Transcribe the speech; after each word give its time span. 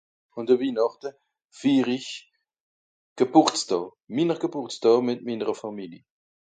àn 0.37 0.43
de 0.47 0.55
winàchte 0.61 1.09
fir'isch 1.59 2.13
gebùrtsdaa 3.17 3.85
minner 4.15 4.37
gebùrtsdaa 4.41 4.97
mìt 5.07 5.19
minnere 5.27 5.53
famili 5.61 5.99